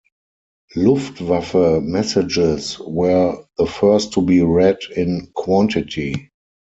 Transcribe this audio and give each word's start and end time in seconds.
Luftwaffe 0.75 1.79
messages 1.83 2.79
were 2.79 3.37
the 3.59 3.67
first 3.67 4.13
to 4.13 4.21
be 4.23 4.41
read 4.41 4.79
in 4.97 5.27
quantity. 5.35 6.31